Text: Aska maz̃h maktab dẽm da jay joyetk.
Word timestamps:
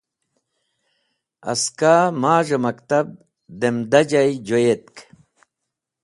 Aska 1.51 1.93
maz̃h 2.21 2.55
maktab 2.63 3.07
dẽm 3.59 3.77
da 3.91 3.99
jay 4.09 4.31
joyetk. 4.47 4.95